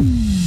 [0.00, 0.37] Mm-hmm.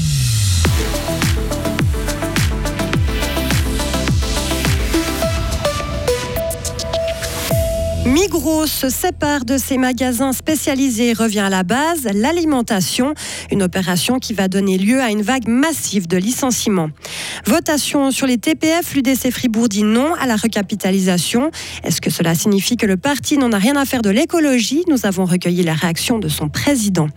[8.11, 13.13] Migros se sépare de ses magasins spécialisés et revient à la base, l'alimentation,
[13.51, 16.89] une opération qui va donner lieu à une vague massive de licenciements.
[17.45, 21.51] Votation sur les TPF, l'UDC Fribourg dit non à la recapitalisation.
[21.85, 24.83] Est-ce que cela signifie que le parti n'en a rien à faire de l'écologie?
[24.89, 27.07] Nous avons recueilli la réaction de son président.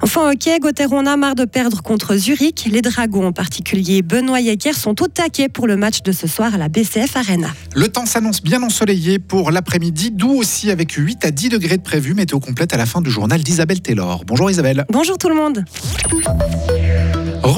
[0.00, 2.64] Enfin, ok, Gauthieron a marre de perdre contre Zurich.
[2.70, 6.54] Les Dragons, en particulier Benoît Yecker, sont au taquet pour le match de ce soir
[6.54, 7.48] à la BCF Arena.
[7.74, 12.14] Le temps s'annonce bien ensoleillé pour l'après-midi, aussi avec 8 à 10 degrés de prévu.
[12.14, 14.24] Météo complète à la fin du journal d'Isabelle Taylor.
[14.26, 14.86] Bonjour Isabelle.
[14.90, 15.64] Bonjour tout le monde.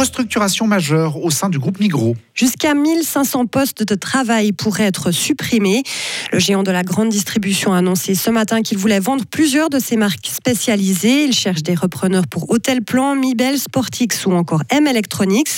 [0.00, 2.16] Restructuration majeure au sein du groupe Migros.
[2.32, 5.82] Jusqu'à 1500 postes de travail pourraient être supprimés.
[6.32, 9.78] Le géant de la grande distribution a annoncé ce matin qu'il voulait vendre plusieurs de
[9.78, 11.24] ses marques spécialisées.
[11.24, 15.50] Il cherche des repreneurs pour Hotel Plan, Mibel, Sportix ou encore M Electronics.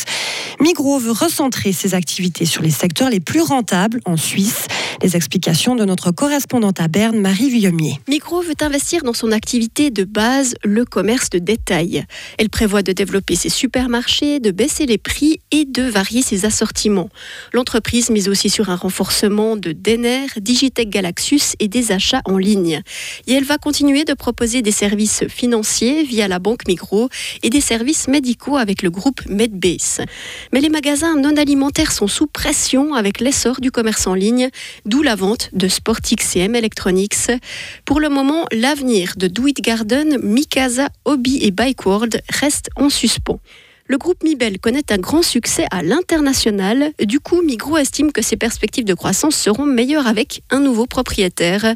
[0.61, 4.67] Migros veut recentrer ses activités sur les secteurs les plus rentables en Suisse.
[5.03, 7.99] Les explications de notre correspondante à Berne, Marie Villemier.
[8.09, 12.05] Migros veut investir dans son activité de base, le commerce de détail.
[12.39, 17.09] Elle prévoit de développer ses supermarchés, de baisser les prix et de varier ses assortiments.
[17.53, 22.83] L'entreprise mise aussi sur un renforcement de Denner, Digitech Galaxus et des achats en ligne.
[23.27, 27.09] Et elle va continuer de proposer des services financiers via la banque Migros
[27.43, 30.01] et des services médicaux avec le groupe Medbase.
[30.53, 34.49] Mais les magasins non alimentaires sont sous pression avec l'essor du commerce en ligne,
[34.87, 37.31] d'où la vente de Sportix et M Electronics.
[37.85, 42.89] Pour le moment, l'avenir de Do It Garden, Mikasa, Hobby et Bike World reste en
[42.89, 43.41] suspens.
[43.93, 46.93] Le groupe Mibel connaît un grand succès à l'international.
[47.05, 51.75] Du coup, Migros estime que ses perspectives de croissance seront meilleures avec un nouveau propriétaire.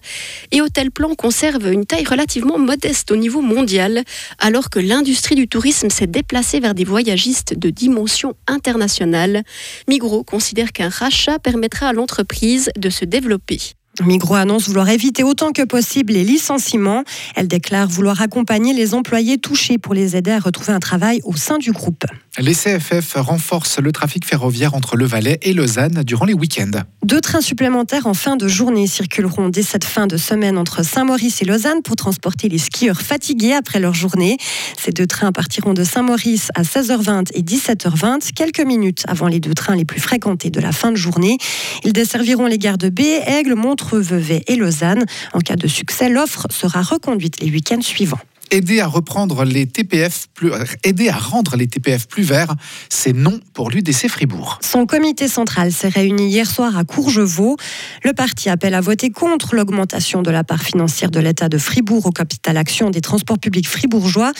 [0.50, 4.02] Et Hôtel Plan conserve une taille relativement modeste au niveau mondial,
[4.38, 9.42] alors que l'industrie du tourisme s'est déplacée vers des voyagistes de dimension internationale.
[9.86, 13.58] Migros considère qu'un rachat permettra à l'entreprise de se développer.
[14.04, 17.04] Migros annonce vouloir éviter autant que possible les licenciements.
[17.34, 21.36] Elle déclare vouloir accompagner les employés touchés pour les aider à retrouver un travail au
[21.36, 22.04] sein du groupe.
[22.38, 26.82] Les CFF renforcent le trafic ferroviaire entre Le Valais et Lausanne durant les week-ends.
[27.02, 31.40] Deux trains supplémentaires en fin de journée circuleront dès cette fin de semaine entre Saint-Maurice
[31.40, 34.36] et Lausanne pour transporter les skieurs fatigués après leur journée.
[34.76, 39.54] Ces deux trains partiront de Saint-Maurice à 16h20 et 17h20, quelques minutes avant les deux
[39.54, 41.38] trains les plus fréquentés de la fin de journée.
[41.84, 43.54] Ils desserviront les gares de B, Aigle,
[43.86, 45.04] Montreux, Vevey et Lausanne.
[45.32, 48.18] En cas de succès, l'offre sera reconduite les week-ends suivants
[48.50, 52.54] aider à reprendre les TPF euh, aider à rendre les TPF plus verts,
[52.88, 54.58] c'est non pour l'UDC Fribourg.
[54.62, 57.56] Son comité central s'est réuni hier soir à Courgevaux.
[58.04, 62.06] Le parti appelle à voter contre l'augmentation de la part financière de l'État de Fribourg
[62.06, 64.32] au capital action des transports publics fribourgeois.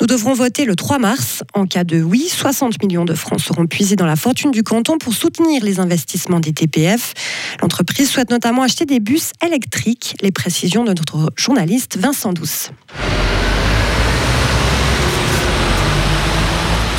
[0.00, 1.42] Nous devrons voter le 3 mars.
[1.54, 4.98] En cas de oui, 60 millions de francs seront puisés dans la fortune du canton
[4.98, 7.14] pour soutenir les investissements des TPF.
[7.62, 10.16] L'entreprise souhaite notamment acheter des bus électriques.
[10.20, 12.70] Les précisions de notre journaliste Vincent Douce.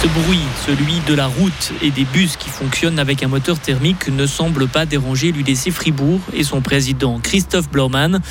[0.05, 4.07] Ce bruit, celui de la route et des bus qui fonctionnent avec un moteur thermique,
[4.07, 8.21] ne semble pas déranger l'UDC Fribourg et son président Christophe Blaumann.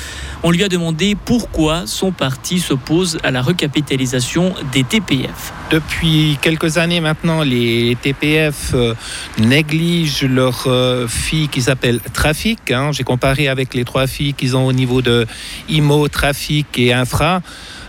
[0.43, 5.51] On lui a demandé pourquoi son parti s'oppose à la recapitalisation des TPF.
[5.69, 8.93] Depuis quelques années maintenant, les TPF euh,
[9.37, 12.71] négligent leurs euh, filles qui s'appellent Trafic.
[12.71, 12.93] Hein.
[12.93, 15.27] J'ai comparé avec les trois filles qu'ils ont au niveau de
[15.67, 17.41] IMO, Trafic et Infra.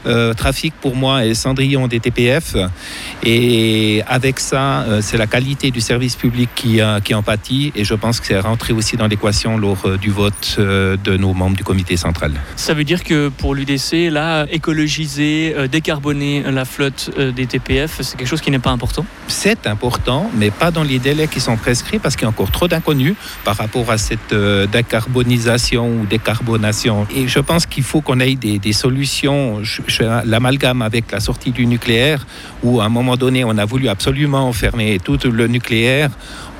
[0.06, 2.56] Euh, trafic pour moi est Cendrillon des TPF.
[3.22, 7.72] Et avec ça, euh, c'est la qualité du service public qui, qui en pâtit.
[7.74, 11.34] Et je pense que c'est rentré aussi dans l'équation lors euh, du vote de nos
[11.34, 12.32] membres du comité central.
[12.56, 18.28] Ça veut dire que pour l'UDC, là, écologiser, décarboner la flotte des TPF, c'est quelque
[18.28, 19.04] chose qui n'est pas important?
[19.26, 22.50] C'est important, mais pas dans les délais qui sont prescrits parce qu'il y a encore
[22.50, 24.34] trop d'inconnus par rapport à cette
[24.72, 27.06] décarbonisation ou décarbonation.
[27.14, 29.62] Et je pense qu'il faut qu'on ait des, des solutions
[30.00, 32.26] l'amalgame avec la sortie du nucléaire,
[32.62, 36.10] où à un moment donné, on a voulu absolument fermer tout le nucléaire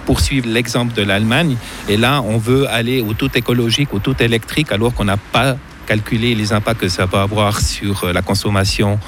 [0.06, 1.56] poursuivre l'exemple de l'Allemagne.
[1.88, 5.56] Et là, on veut aller au tout écologique, au tout électrique, alors qu'on n'a pas
[5.86, 8.98] calculé les impacts que ça peut avoir sur la consommation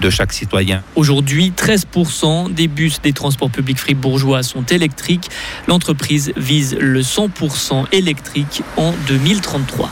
[0.00, 0.82] de chaque citoyen.
[0.96, 5.30] Aujourd'hui, 13% des bus des transports publics fribourgeois sont électriques.
[5.68, 9.90] L'entreprise vise le 100% électrique en 2033.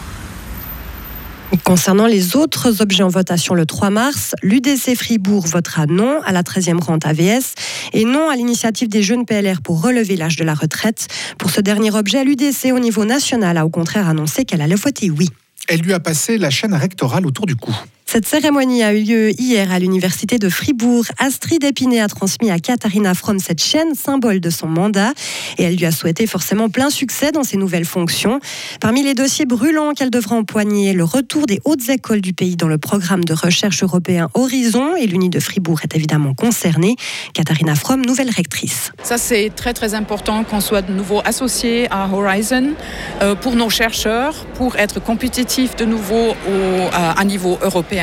[1.65, 6.43] Concernant les autres objets en votation le 3 mars, l'UDC Fribourg votera non à la
[6.43, 7.55] 13e rente AVS
[7.93, 11.09] et non à l'initiative des jeunes PLR pour relever l'âge de la retraite.
[11.39, 15.11] Pour ce dernier objet, l'UDC au niveau national a au contraire annoncé qu'elle allait voter
[15.11, 15.29] oui.
[15.69, 17.75] Elle lui a passé la chaîne rectorale autour du cou.
[18.13, 21.07] Cette cérémonie a eu lieu hier à l'université de Fribourg.
[21.17, 25.15] Astrid Épinay a transmis à Katharina From cette chaîne, symbole de son mandat,
[25.57, 28.39] et elle lui a souhaité forcément plein succès dans ses nouvelles fonctions.
[28.83, 32.69] Parmi les dossiers brûlants qu'elle devra empoigner, le retour des hautes écoles du pays dans
[32.69, 36.97] le programme de recherche européen Horizon, et l'Uni de Fribourg est évidemment concernée.
[37.33, 38.93] Katharina From, nouvelle rectrice.
[39.03, 42.75] Ça, c'est très très important qu'on soit de nouveau associé à Horizon
[43.23, 48.02] euh, pour nos chercheurs, pour être compétitifs de nouveau au, à, à niveau européen.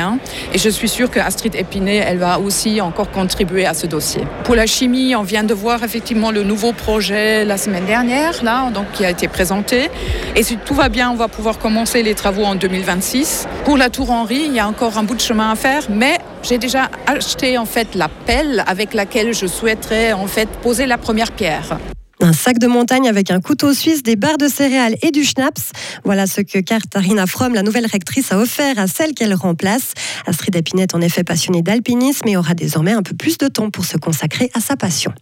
[0.53, 4.23] Et je suis sûre que Astrid Épinay, elle va aussi encore contribuer à ce dossier.
[4.43, 8.69] Pour la chimie, on vient de voir effectivement le nouveau projet la semaine dernière, là,
[8.71, 9.89] donc qui a été présenté.
[10.35, 13.47] Et si tout va bien, on va pouvoir commencer les travaux en 2026.
[13.65, 16.17] Pour la Tour Henry, il y a encore un bout de chemin à faire, mais
[16.43, 20.97] j'ai déjà acheté en fait la pelle avec laquelle je souhaiterais en fait poser la
[20.97, 21.77] première pierre.
[22.21, 25.71] Un sac de montagne avec un couteau suisse, des barres de céréales et du schnapps.
[26.03, 29.93] Voilà ce que Katharina Fromm, la nouvelle rectrice, a offert à celle qu'elle remplace.
[30.27, 33.85] Astrid est en effet passionnée d'alpinisme et aura désormais un peu plus de temps pour
[33.85, 35.13] se consacrer à sa passion.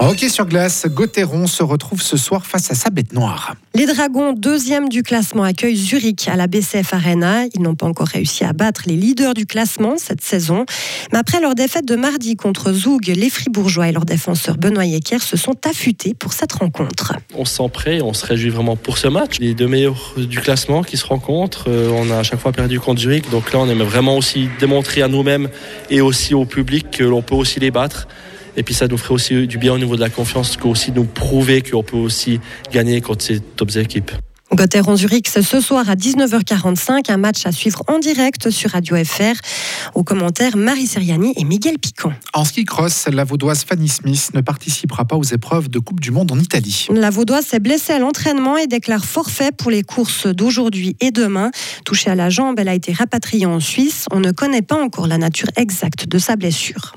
[0.00, 3.54] Ok sur glace, Gauthieron se retrouve ce soir face à sa bête noire.
[3.74, 7.44] Les Dragons, deuxième du classement, accueillent Zurich à la BCF Arena.
[7.54, 10.64] Ils n'ont pas encore réussi à battre les leaders du classement cette saison.
[11.12, 15.20] Mais après leur défaite de mardi contre Zoug, les Fribourgeois et leur défenseur Benoît Yecker
[15.20, 17.12] se sont affûtés pour cette rencontre.
[17.36, 19.38] On se sent prêt, on se réjouit vraiment pour ce match.
[19.38, 21.68] Les deux meilleurs du classement qui se rencontrent.
[21.68, 23.28] Euh, on a à chaque fois perdu contre Zurich.
[23.28, 25.50] Donc là, on aime vraiment aussi démontrer à nous-mêmes
[25.90, 28.08] et aussi au public que l'on peut aussi les battre.
[28.56, 30.92] Et puis ça nous ferait aussi du bien au niveau de la confiance, que aussi
[30.92, 32.40] nous prouver qu'on peut aussi
[32.72, 34.12] gagner contre ces top équipes.
[34.52, 38.96] Gotteron Zurich, c'est ce soir à 19h45, un match à suivre en direct sur Radio
[39.04, 39.34] FR.
[39.94, 42.12] Aux commentaires, Marie Seriani et Miguel Piquant.
[42.34, 46.10] En ski cross, la vaudoise Fanny Smith ne participera pas aux épreuves de Coupe du
[46.10, 46.88] Monde en Italie.
[46.92, 51.52] La vaudoise s'est blessée à l'entraînement et déclare forfait pour les courses d'aujourd'hui et demain.
[51.84, 54.06] Touchée à la jambe, elle a été rapatriée en Suisse.
[54.10, 56.96] On ne connaît pas encore la nature exacte de sa blessure.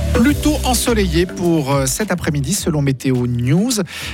[0.13, 3.71] plutôt ensoleillé pour euh, cet après-midi selon Météo News,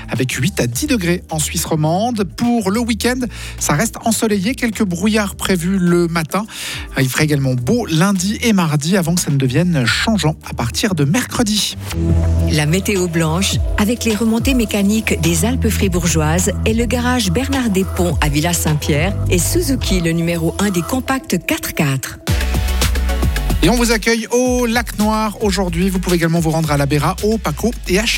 [0.10, 2.24] avec 8 à 10 degrés en Suisse romande.
[2.24, 3.20] Pour le week-end,
[3.60, 6.46] ça reste ensoleillé, quelques brouillards prévus le matin.
[6.98, 10.54] Euh, Il fera également beau lundi et mardi avant que ça ne devienne changeant à
[10.54, 11.76] partir de mercredi.
[12.52, 18.18] La météo blanche, avec les remontées mécaniques des Alpes fribourgeoises et le garage Bernard Despont
[18.22, 22.37] à Villa Saint-Pierre et Suzuki, le numéro 1 des compacts 4x4.
[23.68, 25.90] Et on vous accueille au Lac Noir aujourd'hui.
[25.90, 28.16] Vous pouvez également vous rendre à la Béra, au Paco et à Char